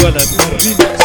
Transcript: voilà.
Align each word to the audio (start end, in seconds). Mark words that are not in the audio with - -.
voilà. 0.00 0.99